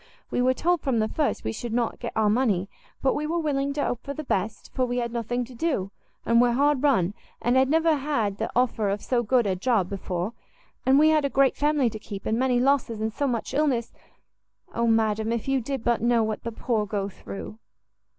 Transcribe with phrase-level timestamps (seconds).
[0.31, 2.67] We were told from the first we should not get our money;
[3.03, 5.91] but we were willing to hope for the best, for we had nothing to do,
[6.25, 9.89] and were hard run, and had never had the offer of so good a job
[9.91, 10.33] before;
[10.87, 13.93] and we had a great family to keep, and many losses, and so much illness!
[14.73, 15.31] Oh madam!
[15.31, 17.59] if you did but know what the poor go through!"